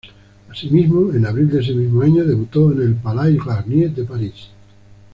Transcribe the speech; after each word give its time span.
Asimismo, 0.49 1.13
en 1.13 1.27
abril 1.27 1.47
de 1.51 1.59
ese 1.61 1.73
mismo 1.75 2.01
año, 2.01 2.23
debutó 2.25 2.71
en 2.71 2.81
el 2.81 2.95
Palais 2.95 3.37
Garnier 3.45 3.91
de 3.93 4.03
París. 4.03 4.47